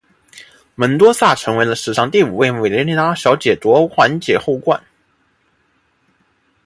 [0.73, 4.83] 门多萨成为了史上第五位委内瑞拉小姐夺环姐后冠。